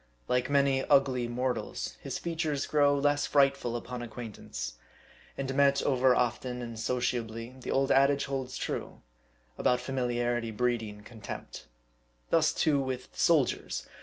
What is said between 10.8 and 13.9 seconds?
contempt. Thus too with soldiers.